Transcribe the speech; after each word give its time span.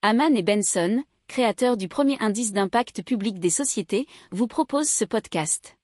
Haman 0.00 0.36
et 0.36 0.44
Benson, 0.44 1.02
créateurs 1.26 1.76
du 1.76 1.88
premier 1.88 2.16
indice 2.20 2.52
d'impact 2.52 3.02
public 3.02 3.40
des 3.40 3.50
sociétés, 3.50 4.06
vous 4.30 4.46
proposent 4.46 4.88
ce 4.88 5.04
podcast. 5.04 5.76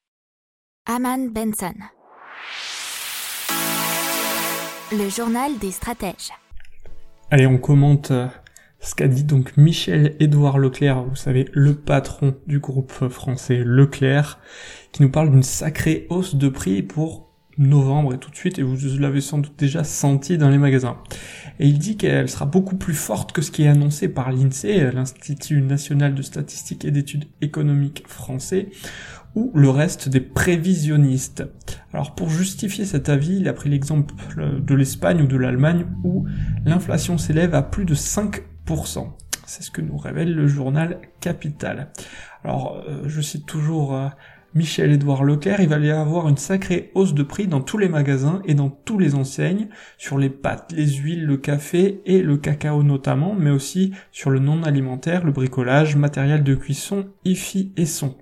Haman 0.87 1.33
Benson. 1.33 1.75
Le 4.93 5.09
journal 5.09 5.59
des 5.59 5.73
stratèges. 5.73 6.31
Allez, 7.33 7.49
on 7.49 7.59
commente 7.59 8.13
euh, 8.13 8.29
ce 8.79 8.95
qu'a 8.95 9.09
dit 9.09 9.25
donc 9.25 9.57
Michel-Édouard 9.57 10.59
Leclerc, 10.59 11.03
vous 11.03 11.17
savez, 11.17 11.49
le 11.53 11.75
patron 11.75 12.37
du 12.47 12.61
groupe 12.61 13.09
français 13.09 13.63
Leclerc, 13.65 14.39
qui 14.93 15.03
nous 15.03 15.11
parle 15.11 15.33
d'une 15.33 15.43
sacrée 15.43 16.07
hausse 16.09 16.37
de 16.37 16.49
prix 16.49 16.85
pour 16.85 17.34
novembre 17.59 18.15
et 18.15 18.19
tout 18.19 18.31
de 18.31 18.37
suite, 18.37 18.59
et 18.59 18.63
vous 18.63 18.77
l'avez 18.99 19.21
sans 19.21 19.39
doute 19.39 19.55
déjà 19.59 19.85
senti 19.85 20.39
dans 20.39 20.51
les 20.51 20.59
magasins. 20.59 20.99
Et 21.61 21.69
il 21.69 21.79
dit 21.79 21.97
qu'elle 21.97 22.29
sera 22.29 22.47
beaucoup 22.47 22.77
plus 22.77 22.95
forte 22.95 23.33
que 23.33 23.43
ce 23.43 23.51
qui 23.51 23.65
est 23.65 23.69
annoncé 23.69 24.09
par 24.09 24.33
l'INSEE, 24.33 24.91
l'Institut 24.93 25.63
national 25.63 26.15
de 26.15 26.23
statistique 26.23 26.85
et 26.85 26.91
d'études 26.91 27.27
économiques 27.41 28.05
français, 28.07 28.69
ou 29.35 29.51
le 29.55 29.69
reste 29.69 30.09
des 30.09 30.21
prévisionnistes. 30.21 31.45
Alors 31.93 32.15
pour 32.15 32.31
justifier 32.31 32.85
cet 32.85 33.09
avis, 33.09 33.39
il 33.39 33.49
a 33.49 33.53
pris 33.53 33.69
l'exemple 33.69 34.15
de 34.61 34.75
l'Espagne 34.75 35.23
ou 35.23 35.27
de 35.27 35.37
l'Allemagne 35.37 35.87
où 36.05 36.27
l'inflation 36.65 37.19
s'élève 37.19 37.55
à 37.55 37.63
plus 37.63 37.85
de 37.85 37.95
5%. 37.95 39.09
C'est 39.47 39.63
ce 39.63 39.71
que 39.71 39.81
nous 39.81 39.97
révèle 39.97 40.35
le 40.35 40.47
journal 40.47 41.01
Capital. 41.21 41.91
Alors 42.45 42.83
euh, 42.89 43.03
je 43.07 43.21
cite 43.21 43.47
toujours 43.47 43.95
euh, 43.95 44.09
Michel-Édouard 44.55 45.25
Leclerc, 45.25 45.61
il 45.61 45.69
va 45.69 45.79
y 45.81 45.91
avoir 45.91 46.29
une 46.29 46.37
sacrée 46.37 46.93
hausse 46.95 47.13
de 47.13 47.25
prix 47.25 47.49
dans 47.49 47.61
tous 47.61 47.77
les 47.77 47.89
magasins 47.89 48.41
et 48.45 48.55
dans 48.55 48.71
tous 48.71 49.01
les 49.01 49.17
enseignes, 49.17 49.69
sur 49.99 50.17
les 50.17 50.31
pâtes, 50.31 50.73
les 50.77 50.87
huiles, 50.87 51.27
le 51.27 51.37
café 51.37 52.01
et 52.07 52.23
le 52.23 52.37
cacao 52.37 52.85
notamment, 52.85 53.35
mais 53.37 53.51
aussi 53.51 53.93
sur 54.13 54.31
le 54.31 54.39
non 54.39 54.63
alimentaire, 54.63 55.25
le 55.25 55.33
bricolage, 55.33 55.97
matériel 55.97 56.45
de 56.45 56.55
cuisson, 56.55 57.07
IFI 57.25 57.73
et 57.77 57.85
son. 57.85 58.15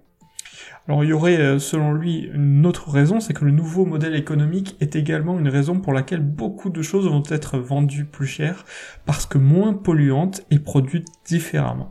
Alors 0.89 1.05
il 1.05 1.11
y 1.11 1.13
aurait 1.13 1.37
euh, 1.37 1.59
selon 1.59 1.93
lui 1.93 2.31
une 2.33 2.65
autre 2.65 2.91
raison, 2.91 3.21
c'est 3.21 3.35
que 3.35 3.45
le 3.45 3.53
nouveau 3.53 3.85
modèle 3.85 4.17
économique 4.17 4.77
est 4.81 4.97
également 4.97 5.39
une 5.39 5.49
raison 5.49 5.81
pour 5.81 5.93
laquelle 5.93 6.23
beaucoup 6.23 6.71
de 6.71 6.81
choses 6.81 7.09
vont 7.09 7.23
être 7.29 7.59
vendues 7.59 8.07
plus 8.07 8.27
chères, 8.27 8.65
parce 9.05 9.27
que 9.27 9.37
moins 9.37 9.75
polluantes 9.75 10.43
et 10.51 10.59
produites 10.59 11.09
différemment. 11.27 11.91